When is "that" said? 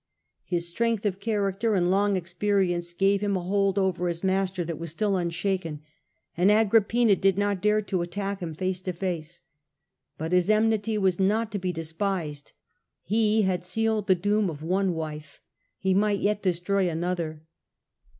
4.65-4.79